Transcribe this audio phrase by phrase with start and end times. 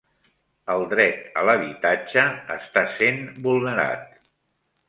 [0.75, 2.25] El dret a l'habitatge
[2.57, 4.21] està sent vulnerat